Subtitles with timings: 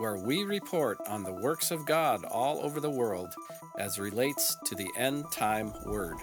[0.00, 3.34] where we report on the works of God all over the world
[3.78, 6.16] as relates to the end time word.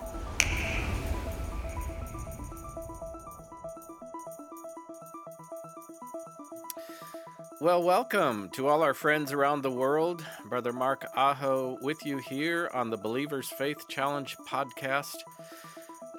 [7.62, 10.26] Well, welcome to all our friends around the world.
[10.49, 15.18] Brother Mark Aho with you here on the Believers Faith Challenge podcast.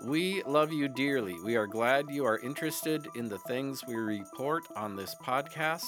[0.04, 1.34] We love you dearly.
[1.44, 5.82] We are glad you are interested in the things we report on this podcast.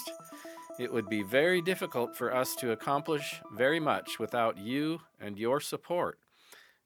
[0.80, 5.60] It would be very difficult for us to accomplish very much without you and your
[5.60, 6.18] support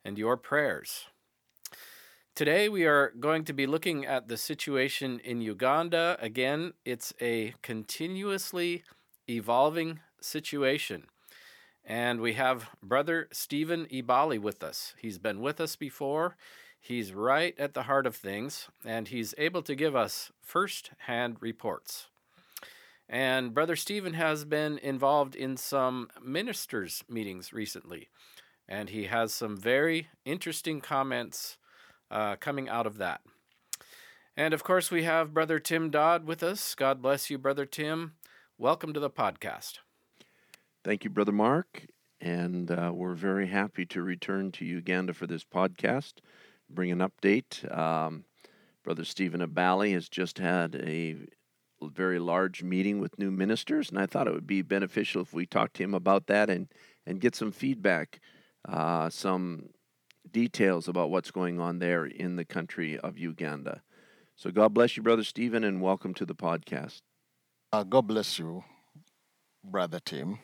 [0.04, 1.04] and your prayers.
[2.34, 6.18] Today, we are going to be looking at the situation in Uganda.
[6.20, 8.82] Again, it's a continuously
[9.30, 11.04] evolving situation.
[11.84, 14.96] And we have Brother Stephen Ibali with us.
[14.98, 16.36] He's been with us before.
[16.80, 21.36] He's right at the heart of things, and he's able to give us first hand
[21.38, 22.08] reports.
[23.08, 28.08] And Brother Stephen has been involved in some ministers' meetings recently,
[28.68, 31.58] and he has some very interesting comments
[32.10, 33.20] uh, coming out of that.
[34.36, 36.74] And of course, we have Brother Tim Dodd with us.
[36.74, 38.14] God bless you, Brother Tim.
[38.58, 39.78] Welcome to the podcast.
[40.82, 41.86] Thank you, Brother Mark.
[42.20, 46.14] And uh, we're very happy to return to Uganda for this podcast
[46.70, 47.70] bring an update.
[47.76, 48.24] Um,
[48.82, 51.16] Brother Stephen Abali has just had a
[51.88, 55.46] very large meeting with new ministers, and I thought it would be beneficial if we
[55.46, 56.68] talked to him about that and,
[57.06, 58.20] and get some feedback,
[58.68, 59.70] uh, some
[60.30, 63.82] details about what's going on there in the country of Uganda.
[64.36, 67.02] So God bless you, Brother Stephen, and welcome to the podcast.
[67.72, 68.64] Uh, God bless you,
[69.62, 70.38] Brother Tim.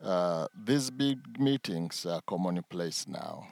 [0.00, 3.48] Uh, these big meetings are commonplace now.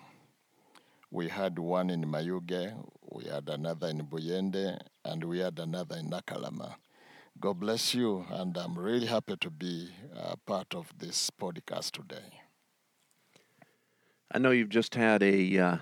[1.11, 2.75] We had one in Mayuge,
[3.13, 6.75] we had another in Buyende, and we had another in Nakalama.
[7.39, 12.41] God bless you, and I'm really happy to be uh, part of this podcast today.
[14.33, 15.77] I know you've just had a uh,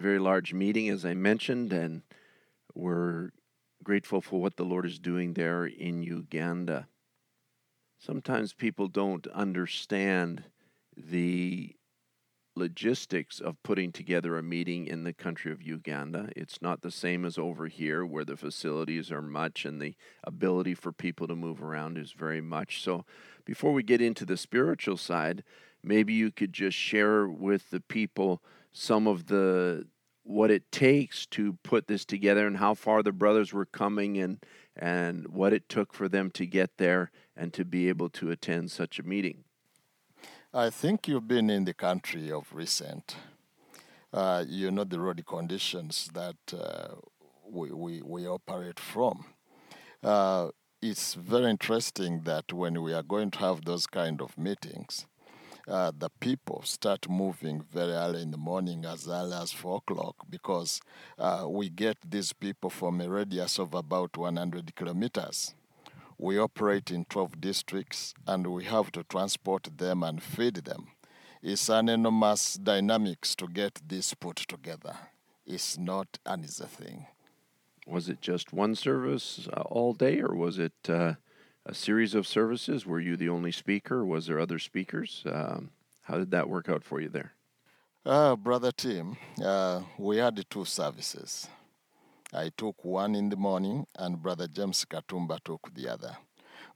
[0.00, 2.02] very large meeting, as I mentioned, and
[2.74, 3.30] we're
[3.84, 6.88] grateful for what the Lord is doing there in Uganda.
[7.98, 10.44] Sometimes people don't understand
[10.96, 11.76] the
[12.56, 16.30] logistics of putting together a meeting in the country of Uganda.
[16.36, 19.94] It's not the same as over here where the facilities are much and the
[20.24, 22.82] ability for people to move around is very much.
[22.82, 23.04] So,
[23.44, 25.42] before we get into the spiritual side,
[25.82, 29.86] maybe you could just share with the people some of the
[30.22, 34.44] what it takes to put this together and how far the brothers were coming and
[34.76, 38.70] and what it took for them to get there and to be able to attend
[38.70, 39.44] such a meeting.
[40.52, 43.14] I think you've been in the country of recent.
[44.12, 46.96] Uh, you know the road conditions that uh,
[47.48, 49.26] we, we, we operate from.
[50.02, 50.48] Uh,
[50.82, 55.06] it's very interesting that when we are going to have those kind of meetings,
[55.68, 60.16] uh, the people start moving very early in the morning, as early as 4 o'clock,
[60.28, 60.80] because
[61.16, 65.54] uh, we get these people from a radius of about 100 kilometers
[66.20, 70.88] we operate in 12 districts and we have to transport them and feed them.
[71.42, 74.96] It's an enormous dynamics to get this put together.
[75.46, 77.06] It's not an easy thing.
[77.86, 81.14] Was it just one service uh, all day, or was it uh,
[81.64, 82.84] a series of services?
[82.84, 84.04] Were you the only speaker?
[84.04, 85.22] Was there other speakers?
[85.24, 85.70] Um,
[86.02, 87.32] how did that work out for you there?
[88.04, 91.48] Uh, Brother Tim, uh, we had two services.
[92.32, 96.16] I took one in the morning, and Brother James Katumba took the other.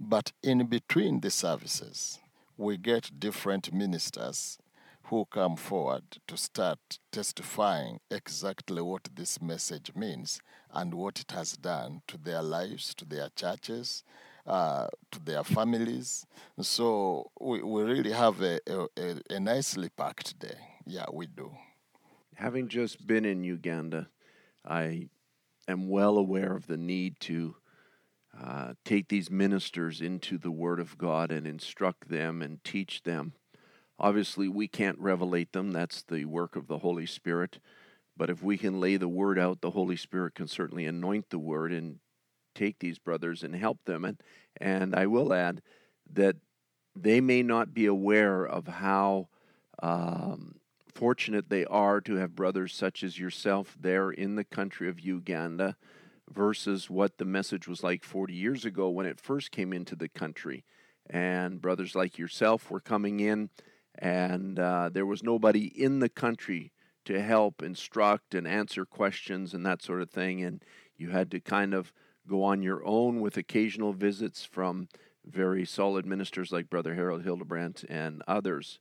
[0.01, 2.19] But in between the services,
[2.57, 4.59] we get different ministers
[5.05, 10.41] who come forward to start testifying exactly what this message means
[10.73, 14.03] and what it has done to their lives, to their churches,
[14.47, 16.27] uh, to their families.
[16.61, 20.57] So we, we really have a, a, a nicely packed day.
[20.87, 21.53] Yeah, we do.
[22.35, 24.09] Having just been in Uganda,
[24.65, 25.11] I
[25.69, 27.57] am well aware of the need to
[28.43, 33.35] uh, take these ministers into the Word of God and instruct them and teach them.
[33.99, 37.61] Obviously, we can't revelate them, that's the work of the Holy Spirit.
[38.17, 41.39] But if we can lay the Word out, the Holy Spirit can certainly anoint the
[41.39, 41.99] Word and
[42.55, 44.05] take these brothers and help them.
[44.05, 44.21] And,
[44.61, 45.63] and I will add
[46.13, 46.37] that
[46.97, 49.29] they may not be aware of how
[49.83, 50.57] um,
[50.95, 55.77] fortunate they are to have brothers such as yourself there in the country of Uganda
[56.31, 60.09] versus what the message was like 40 years ago when it first came into the
[60.09, 60.65] country.
[61.09, 63.51] And brothers like yourself were coming in,
[63.99, 66.73] and uh, there was nobody in the country
[67.05, 70.43] to help instruct and answer questions and that sort of thing.
[70.43, 70.63] And
[70.97, 71.93] you had to kind of
[72.27, 74.89] go on your own with occasional visits from
[75.27, 78.79] very solid ministers like Brother Harold Hildebrandt and others.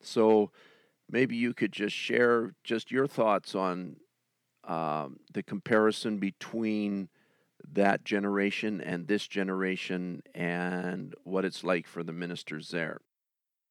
[0.00, 0.50] So
[1.10, 3.96] maybe you could just share just your thoughts on
[4.64, 7.08] um, the comparison between
[7.72, 13.00] that generation and this generation and what it's like for the ministers there.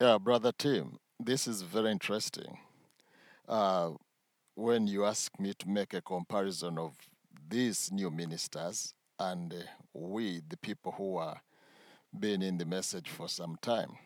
[0.02, 2.58] Yeah, Brother Tim, this is very interesting.
[3.48, 3.92] Uh,
[4.56, 6.96] when you ask me to make a comparison of
[7.50, 9.58] these new ministers and uh,
[9.94, 11.42] we, the people who are
[12.18, 13.98] been in the message for some time,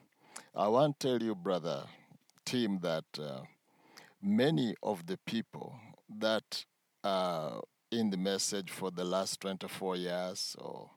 [0.56, 1.84] I want to tell you, Brother
[2.48, 3.42] Tim, that uh,
[4.22, 5.76] many of the people
[6.08, 6.64] that
[7.04, 7.62] are
[7.92, 10.92] in the message for the last 24 years or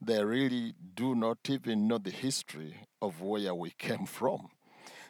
[0.00, 4.50] they really do not even know the history of where we came from.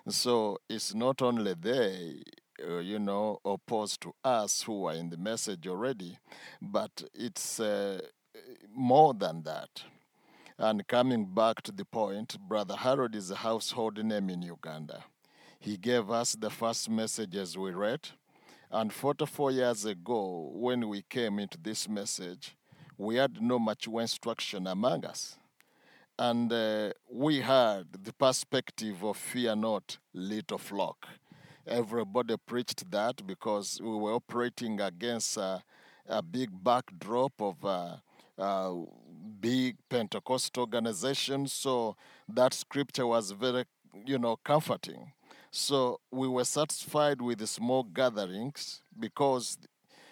[0.08, 2.22] So it's not only they,
[2.66, 6.16] uh, you know, opposed to us who are in the message already,
[6.62, 8.00] but it's uh,
[8.75, 9.82] more than that.
[10.56, 15.04] And coming back to the point, Brother Harold is a household name in Uganda.
[15.58, 18.08] He gave us the first messages we read.
[18.70, 22.56] And 44 years ago, when we came into this message,
[22.98, 25.38] we had no much instruction among us.
[26.18, 31.08] And uh, we had the perspective of fear not, little flock.
[31.66, 35.58] Everybody preached that because we were operating against uh,
[36.06, 37.96] a big backdrop of uh,
[38.38, 38.72] uh,
[39.40, 41.46] big Pentecostal organization.
[41.46, 41.96] So
[42.28, 43.64] that scripture was very,
[44.04, 45.12] you know, comforting.
[45.56, 49.56] So we were satisfied with the small gatherings because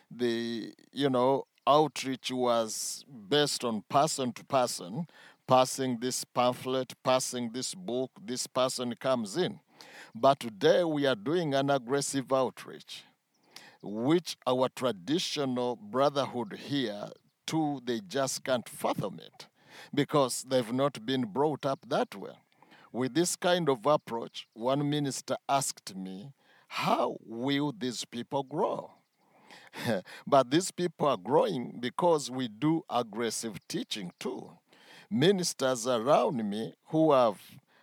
[0.09, 5.09] the, you know, outreach was based on person to person,
[5.49, 9.59] passing this pamphlet, passing this book, this person comes in.
[10.15, 13.03] But today we are doing an aggressive outreach,
[13.83, 17.09] which our traditional brotherhood here,
[17.49, 19.49] too, they just can't fathom it
[19.93, 22.35] because they've not been brought up that way.
[22.93, 26.33] With this kind of approach, one minister asked me,
[26.69, 28.91] How will these people grow?
[30.27, 34.51] but these people are growing because we do aggressive teaching too.
[35.11, 37.41] Ministers around me who have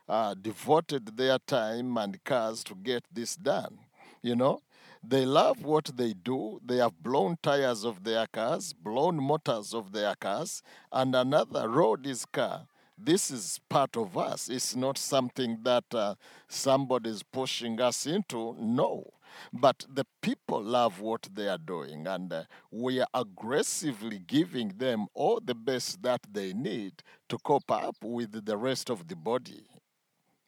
[0.07, 3.79] uh, devoted their time and cars to get this done,
[4.21, 4.62] you know,
[5.03, 6.59] they love what they do.
[6.63, 12.05] They have blown tires of their cars, blown motors of their cars, and another road
[12.05, 12.67] is car.
[13.01, 14.50] This is part of us.
[14.50, 16.16] It's not something that uh,
[16.48, 18.56] somebody is pushing us into.
[18.60, 19.13] No.
[19.54, 25.07] But the people love what they are doing, and uh, we are aggressively giving them
[25.13, 29.66] all the best that they need to cope up with the rest of the body.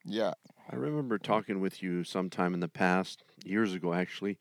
[0.04, 0.34] Yeah.
[0.70, 4.38] I remember talking with you sometime in the past, years ago actually,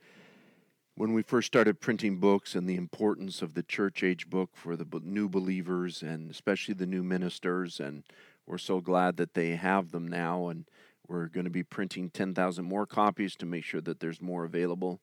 [1.00, 4.76] when we first started printing books and the importance of the church age book for
[4.76, 7.80] the new believers and especially the new ministers.
[7.80, 8.04] And
[8.47, 10.49] we're so glad that they have them now.
[10.49, 10.66] And
[11.09, 15.00] we're going to be printing 10,000 more copies to make sure that there's more available.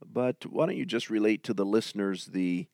[0.00, 2.68] But why don't you just relate to the listeners the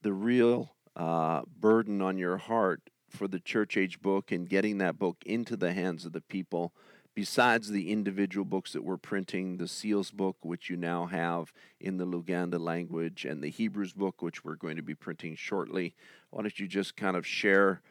[0.00, 4.98] the real uh, burden on your heart for the church age book and getting that
[4.98, 6.72] book into the hands of the people
[7.18, 11.96] besides the individual books that we're printing, the Seals book, which you now have in
[11.96, 15.96] the Luganda language, and the Hebrews book, which we're going to be printing shortly,
[16.30, 17.82] why don't you just kind of share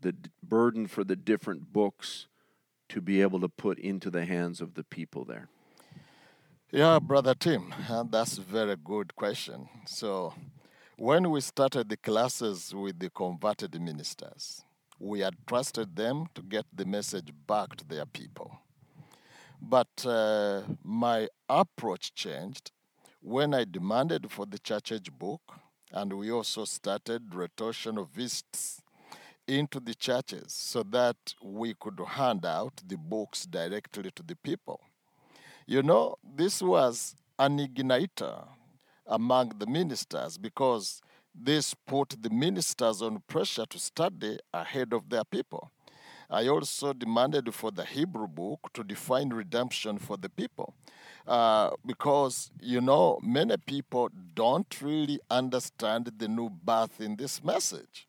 [0.00, 2.26] the burden for the different books
[2.88, 5.50] to be able to put into the hands of the people there?
[6.70, 9.68] Yeah, Brother Tim, uh, that's a very good question.
[9.86, 10.32] So,
[10.96, 14.64] when we started the classes with the converted ministers,
[14.98, 18.58] we had trusted them to get the message back to their people.
[19.60, 22.72] But uh, my approach changed
[23.20, 25.42] when I demanded for the church age book,
[25.92, 28.80] and we also started rotational visits
[29.46, 34.80] into the churches so that we could hand out the books directly to the people.
[35.66, 38.46] You know, this was an igniter
[39.06, 41.00] among the ministers because
[41.34, 45.70] this put the ministers on pressure to study ahead of their people.
[46.30, 50.74] I also demanded for the Hebrew book to define redemption for the people.
[51.26, 58.06] Uh, because, you know, many people don't really understand the new birth in this message.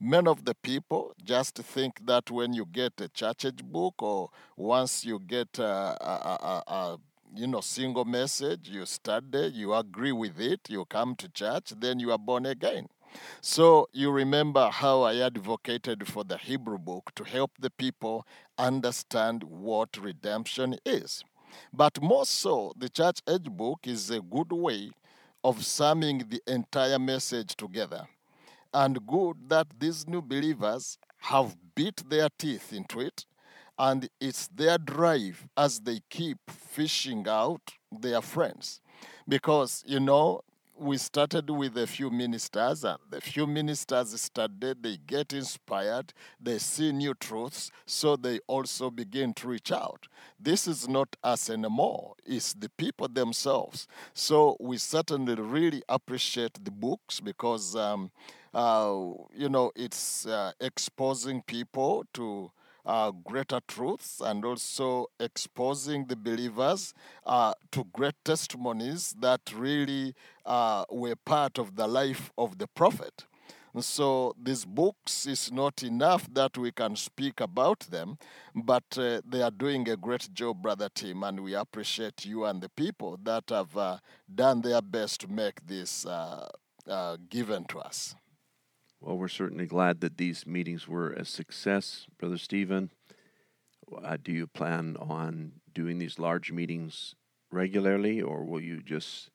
[0.00, 4.30] Many of the people just think that when you get a church age book or
[4.56, 6.98] once you get a, a, a, a
[7.34, 11.98] you know single message, you study, you agree with it, you come to church, then
[11.98, 12.88] you are born again.
[13.40, 19.44] So you remember how I advocated for the Hebrew book to help the people understand
[19.44, 21.24] what redemption is.
[21.72, 24.90] But more so, the church age book is a good way
[25.44, 28.06] of summing the entire message together.
[28.74, 33.24] And good that these new believers have beat their teeth into it,
[33.78, 38.80] and it's their drive as they keep fishing out their friends.
[39.26, 40.42] Because, you know,
[40.78, 46.58] we started with a few ministers, and the few ministers studied, they get inspired, they
[46.58, 50.06] see new truths, so they also begin to reach out.
[50.38, 53.88] This is not us anymore, it's the people themselves.
[54.14, 58.10] So we certainly really appreciate the books because, um,
[58.54, 58.94] uh,
[59.34, 62.50] you know, it's uh, exposing people to
[62.88, 66.94] uh, greater truths and also exposing the believers
[67.26, 70.14] uh, to great testimonies that really
[70.46, 73.26] uh, were part of the life of the prophet.
[73.78, 78.18] So these books is not enough that we can speak about them,
[78.54, 82.62] but uh, they are doing a great job, brother Tim, and we appreciate you and
[82.62, 83.98] the people that have uh,
[84.34, 86.48] done their best to make this uh
[87.28, 88.14] given to us.
[89.00, 92.90] Well, we're certainly glad that these meetings were a success, Brother Stephen.
[94.02, 97.14] Uh, do you plan on doing these large meetings
[97.52, 99.30] regularly, or will you just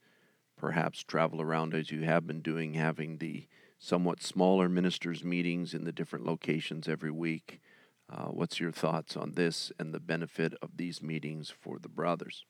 [0.57, 3.47] perhaps travel around as you have been doing, having the
[3.79, 7.61] somewhat smaller ministers' meetings in the different locations every week?
[8.09, 12.45] Uh, what's your thoughts on this and the benefit of these meetings for the brothers?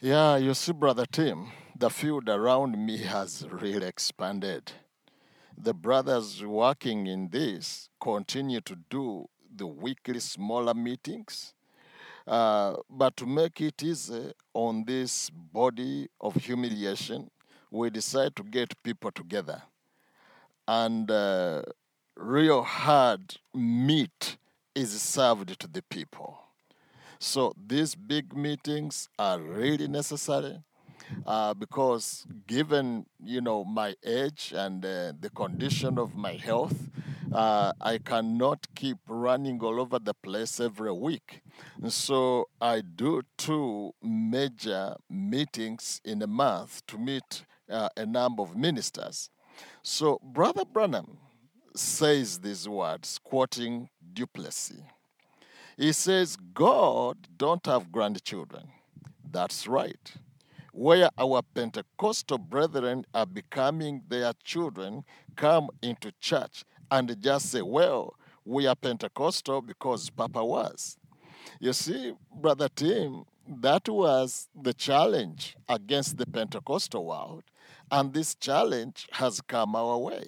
[0.00, 4.72] Yeah, you see, Brother Tim, the field around me has really expanded
[5.56, 11.54] the brothers working in this continue to do the weekly smaller meetings.
[12.26, 17.30] Uh, but to make it easy on this body of humiliation,
[17.70, 19.62] we decide to get people together.
[20.68, 21.62] And uh,
[22.16, 24.36] real hard meat
[24.74, 26.38] is served to the people.
[27.18, 30.62] So these big meetings are really necessary
[31.26, 36.88] uh, because given you know my age and uh, the condition of my health,
[37.32, 41.42] uh, I cannot keep running all over the place every week.
[41.88, 48.56] So I do two major meetings in a month to meet uh, a number of
[48.56, 49.30] ministers.
[49.82, 51.18] So Brother Branham
[51.74, 54.82] says these words, quoting du Plessis.
[55.76, 58.68] He says, God don't have grandchildren.
[59.24, 60.12] That's right
[60.72, 65.04] where our Pentecostal brethren are becoming their children,
[65.36, 70.96] come into church and just say, Well, we are Pentecostal because Papa was.
[71.60, 77.44] You see, Brother Tim, that was the challenge against the Pentecostal world,
[77.90, 80.24] and this challenge has come our way.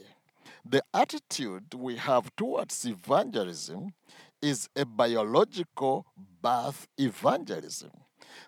[0.64, 3.94] The attitude we have towards evangelism
[4.42, 6.06] is a biological
[6.42, 7.90] birth evangelism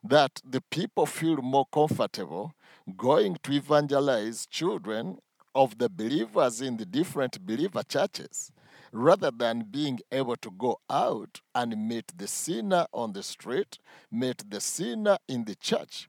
[0.02, 2.55] that the people feel more comfortable
[2.97, 5.19] going to evangelize children
[5.55, 8.52] of the believers in the different believer churches
[8.93, 13.78] rather than being able to go out and meet the sinner on the street,
[14.11, 16.09] meet the sinner in the church.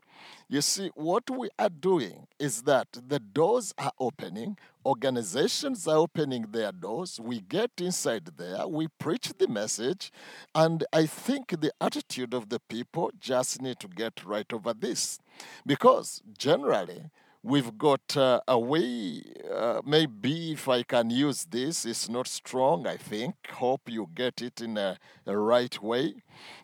[0.50, 6.48] You see, what we are doing is that the doors are opening, organizations are opening
[6.52, 10.12] their doors, we get inside there, we preach the message,
[10.56, 15.20] and I think the attitude of the people just need to get right over this.
[15.66, 17.12] Because generally,
[17.44, 19.22] we've got uh, a way,
[19.54, 23.36] uh, maybe if I can use this, it's not strong, I think.
[23.52, 26.16] Hope you get it in a, a right way.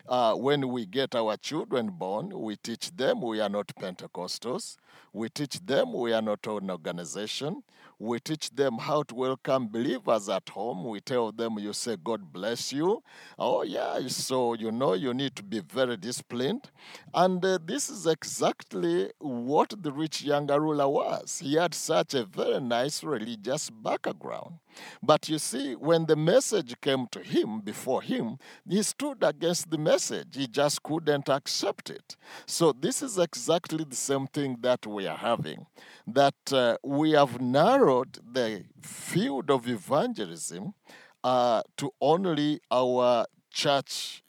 [0.08, 4.76] Uh, when we get our children born, we teach them we are not Pentecostals.
[5.12, 7.62] We teach them we are not an organization.
[7.98, 10.84] We teach them how to welcome believers at home.
[10.84, 13.02] We tell them, you say, God bless you.
[13.38, 16.70] Oh, yeah, so you know you need to be very disciplined.
[17.14, 21.38] And uh, this is exactly what the rich younger ruler was.
[21.38, 24.58] He had such a very nice religious background.
[25.02, 28.38] But you see, when the message came to him before him,
[28.68, 30.28] he stood against the message.
[30.34, 32.16] He just couldn't accept it.
[32.46, 35.66] So, this is exactly the same thing that we are having.
[36.06, 40.74] That uh, we have narrowed the field of evangelism
[41.22, 44.23] uh, to only our church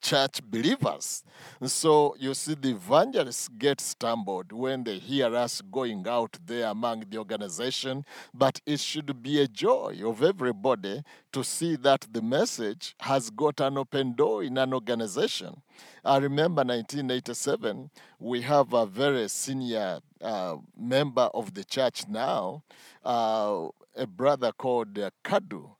[0.00, 1.24] church believers.
[1.64, 7.04] So you see, the evangelists get stumbled when they hear us going out there among
[7.10, 8.04] the organization,
[8.34, 11.02] but it should be a joy of everybody
[11.32, 15.60] to see that the message has got an open door in an organization.
[16.04, 22.62] I remember 1987, we have a very senior uh, member of the church now,
[23.04, 25.70] uh, a brother called uh, Kadu.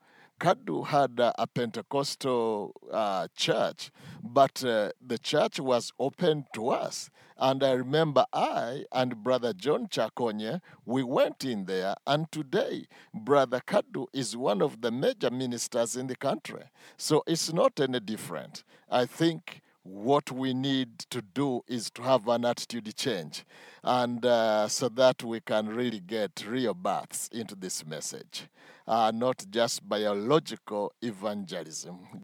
[0.41, 3.91] Kadu had uh, a Pentecostal uh, church,
[4.23, 7.11] but uh, the church was open to us.
[7.37, 13.61] And I remember I and Brother John Chakonye, we went in there, and today Brother
[13.65, 16.63] Kadu is one of the major ministers in the country.
[16.97, 18.63] So it's not any different.
[18.89, 23.43] I think what we need to do is to have an attitude change
[23.83, 28.47] and uh, so that we can really get real births into this message
[28.87, 32.23] uh, not just biological evangelism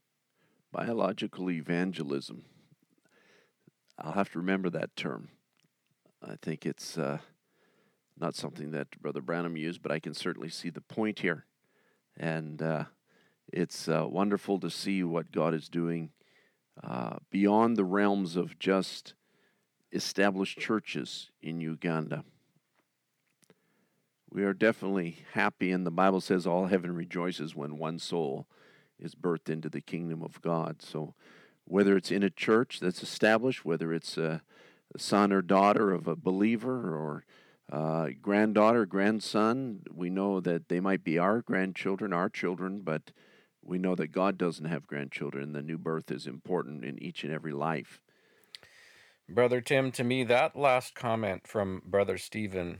[0.71, 2.43] Biological evangelism.
[3.97, 5.29] I'll have to remember that term.
[6.21, 7.19] I think it's uh,
[8.19, 11.45] not something that Brother Branham used, but I can certainly see the point here.
[12.17, 12.85] And uh,
[13.51, 16.11] it's uh, wonderful to see what God is doing
[16.83, 19.13] uh, beyond the realms of just
[19.91, 22.23] established churches in Uganda.
[24.29, 28.47] We are definitely happy, and the Bible says all heaven rejoices when one soul
[28.99, 30.81] is birthed into the kingdom of God.
[30.81, 31.13] So,
[31.65, 34.41] whether it's in a church that's established, whether it's a
[34.97, 37.25] son or daughter of a believer or
[37.71, 43.11] uh, granddaughter, grandson, we know that they might be our grandchildren, our children, but
[43.67, 47.33] we know that God doesn't have grandchildren, the new birth is important in each and
[47.33, 47.99] every life.
[49.29, 52.79] Brother Tim, to me, that last comment from Brother Stephen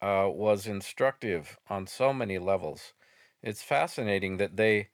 [0.00, 2.92] uh, was instructive on so many levels.
[3.42, 4.88] It's fascinating that they,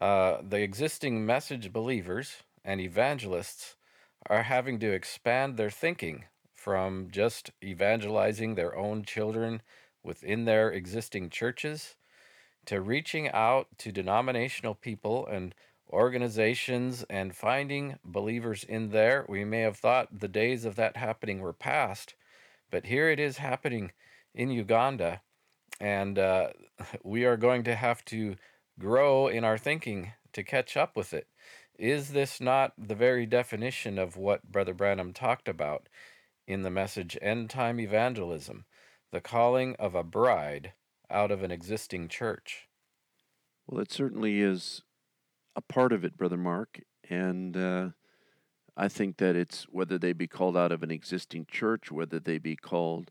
[0.00, 3.76] uh, the existing message believers and evangelists,
[4.28, 9.62] are having to expand their thinking from just evangelizing their own children
[10.04, 11.96] within their existing churches
[12.66, 15.54] to reaching out to denominational people and
[15.90, 19.26] organizations and finding believers in there.
[19.28, 22.14] We may have thought the days of that happening were past,
[22.70, 23.92] but here it is happening
[24.34, 25.20] in Uganda,
[25.80, 26.48] and uh,
[27.02, 28.36] we are going to have to
[28.78, 31.26] grow in our thinking to catch up with it.
[31.78, 35.88] Is this not the very definition of what Brother Branham talked about
[36.46, 38.64] in the message End Time Evangelism,
[39.10, 40.72] the calling of a bride
[41.12, 42.68] out of an existing church?
[43.66, 44.82] Well, it certainly is
[45.54, 47.88] a part of it, Brother Mark, and uh,
[48.76, 52.38] I think that it's whether they be called out of an existing church, whether they
[52.38, 53.10] be called,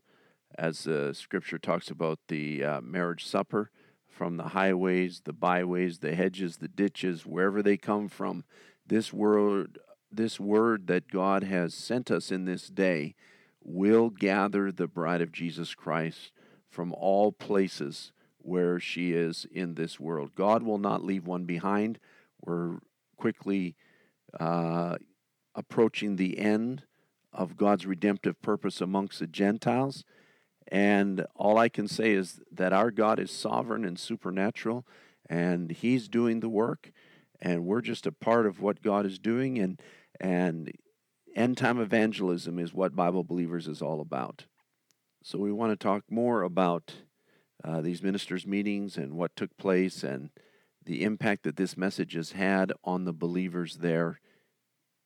[0.58, 3.70] as the scripture talks about, the uh, marriage supper
[4.08, 8.44] from the highways, the byways, the hedges, the ditches, wherever they come from.
[8.86, 9.78] This word,
[10.10, 13.14] this word that God has sent us in this day,
[13.62, 16.32] will gather the bride of Jesus Christ
[16.72, 20.34] from all places where she is in this world.
[20.34, 21.98] God will not leave one behind.
[22.44, 22.78] We're
[23.16, 23.76] quickly
[24.40, 24.96] uh,
[25.54, 26.84] approaching the end
[27.32, 30.04] of God's redemptive purpose amongst the Gentiles.
[30.68, 34.86] And all I can say is that our God is sovereign and supernatural,
[35.28, 36.90] and He's doing the work,
[37.40, 39.58] and we're just a part of what God is doing.
[39.58, 39.80] And
[40.20, 40.72] and
[41.34, 44.46] end time evangelism is what Bible Believers is all about.
[45.24, 46.94] So we want to talk more about
[47.62, 50.30] uh, these ministers' meetings and what took place and
[50.84, 54.18] the impact that this message has had on the believers there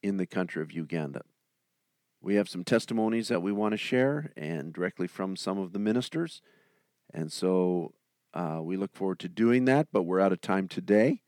[0.03, 1.21] in the country of Uganda.
[2.23, 5.79] We have some testimonies that we want to share and directly from some of the
[5.79, 6.41] ministers.
[7.13, 7.93] And so
[8.33, 11.21] uh, we look forward to doing that, but we're out of time today.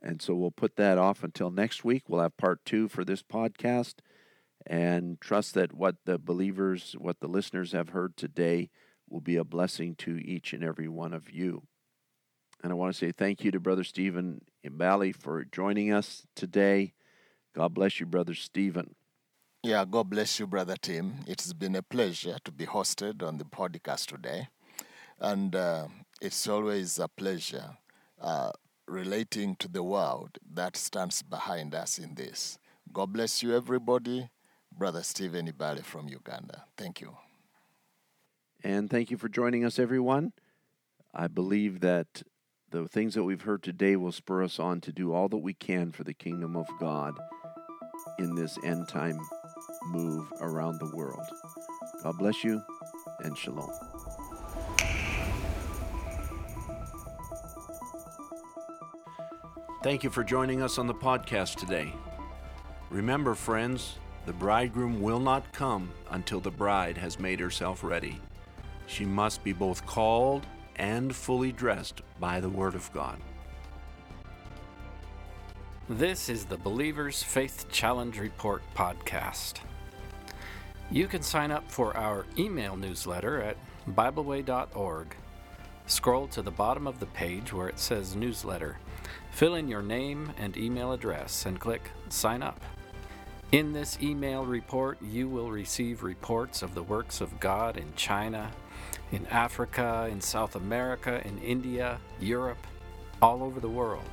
[0.00, 2.04] And so we'll put that off until next week.
[2.08, 3.94] We'll have part two for this podcast
[4.66, 8.70] and trust that what the believers, what the listeners have heard today
[9.08, 11.62] will be a blessing to each and every one of you.
[12.62, 16.94] And I want to say thank you to Brother Stephen Imbali for joining us today.
[17.54, 18.94] God bless you, Brother Stephen.
[19.62, 21.16] Yeah, God bless you, Brother Tim.
[21.26, 24.48] It's been a pleasure to be hosted on the podcast today.
[25.18, 25.88] And uh,
[26.20, 27.76] it's always a pleasure
[28.20, 28.50] uh,
[28.88, 32.58] relating to the world that stands behind us in this.
[32.92, 34.28] God bless you, everybody.
[34.76, 36.64] Brother Stephen Ibali from Uganda.
[36.76, 37.16] Thank you.
[38.62, 40.32] And thank you for joining us, everyone.
[41.12, 42.22] I believe that
[42.70, 45.54] the things that we've heard today will spur us on to do all that we
[45.54, 47.14] can for the kingdom of God
[48.18, 49.20] in this end time
[49.86, 51.26] move around the world.
[52.02, 52.60] God bless you
[53.20, 53.70] and shalom.
[59.84, 61.92] Thank you for joining us on the podcast today.
[62.90, 68.20] Remember, friends, the bridegroom will not come until the bride has made herself ready.
[68.86, 73.18] She must be both called and fully dressed by the Word of God.
[75.88, 79.60] This is the Believer's Faith Challenge Report podcast.
[80.90, 83.56] You can sign up for our email newsletter at
[83.90, 85.14] BibleWay.org.
[85.86, 88.78] Scroll to the bottom of the page where it says Newsletter.
[89.32, 92.60] Fill in your name and email address and click Sign Up.
[93.54, 98.50] In this email report, you will receive reports of the works of God in China,
[99.12, 102.66] in Africa, in South America, in India, Europe,
[103.22, 104.10] all over the world.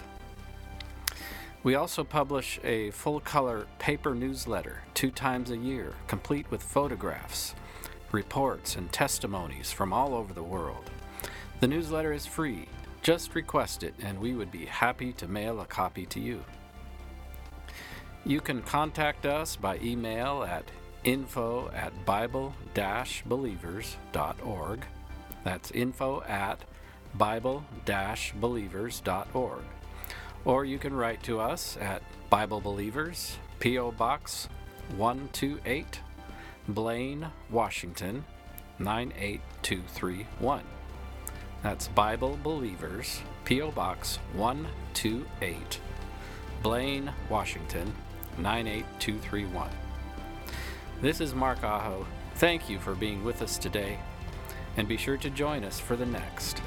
[1.64, 7.56] We also publish a full color paper newsletter two times a year, complete with photographs,
[8.12, 10.92] reports, and testimonies from all over the world.
[11.62, 12.68] The newsletter is free.
[13.02, 16.44] Just request it, and we would be happy to mail a copy to you.
[18.24, 20.66] You can contact us by email at
[21.04, 22.54] info at bible
[23.26, 24.86] believers.org.
[25.44, 26.64] That's info at
[27.16, 27.66] bible
[28.40, 29.64] believers.org.
[30.46, 33.92] Or you can write to us at Bible Believers, P.O.
[33.92, 34.50] Box
[34.98, 36.00] 128,
[36.68, 38.26] Blaine, Washington
[38.80, 40.64] 98231.
[41.62, 43.72] That's Bible Believers, P.O.
[43.72, 45.80] Box 128,
[46.64, 47.94] Blaine, Washington
[48.38, 49.70] 98231.
[51.02, 52.06] This is Mark Aho.
[52.36, 54.00] Thank you for being with us today,
[54.78, 56.62] and be sure to join us for the next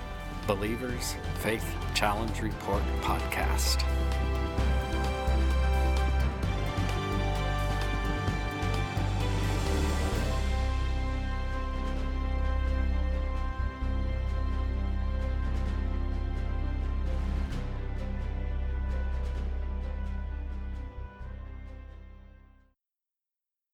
[0.46, 3.82] Believers Faith Challenge Report podcast.